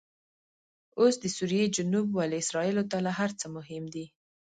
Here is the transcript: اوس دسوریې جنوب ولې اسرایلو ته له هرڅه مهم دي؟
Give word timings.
اوس 0.99 1.15
دسوریې 1.25 1.65
جنوب 1.75 2.07
ولې 2.13 2.37
اسرایلو 2.43 2.83
ته 2.91 2.97
له 3.05 3.11
هرڅه 3.19 3.45
مهم 3.55 3.83
دي؟ 3.93 4.05